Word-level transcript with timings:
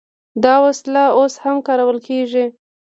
دا 0.43 0.55
وسله 0.65 1.03
اوس 1.17 1.33
هم 1.43 1.57
کارول 1.67 1.97
کیږي. 2.07 2.45